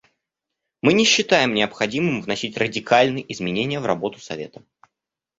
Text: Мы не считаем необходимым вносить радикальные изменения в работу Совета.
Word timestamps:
Мы 0.81 0.93
не 0.93 1.05
считаем 1.05 1.53
необходимым 1.53 2.23
вносить 2.23 2.57
радикальные 2.57 3.23
изменения 3.31 3.79
в 3.79 3.85
работу 3.85 4.19
Совета. 4.19 4.63